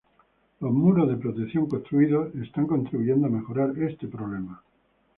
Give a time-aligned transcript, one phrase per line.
[0.61, 4.63] Los muros de protección construidos, están contribuyendo a mejorar este problema.